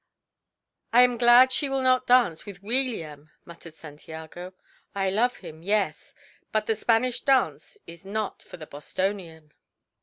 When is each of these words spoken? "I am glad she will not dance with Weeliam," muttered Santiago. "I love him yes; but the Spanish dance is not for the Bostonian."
"I 0.91 1.03
am 1.03 1.19
glad 1.19 1.51
she 1.51 1.69
will 1.69 1.83
not 1.83 2.07
dance 2.07 2.43
with 2.47 2.63
Weeliam," 2.63 3.29
muttered 3.45 3.75
Santiago. 3.75 4.53
"I 4.95 5.11
love 5.11 5.35
him 5.37 5.61
yes; 5.61 6.15
but 6.51 6.65
the 6.65 6.75
Spanish 6.75 7.21
dance 7.21 7.77
is 7.85 8.03
not 8.03 8.41
for 8.41 8.57
the 8.57 8.65
Bostonian." 8.65 9.51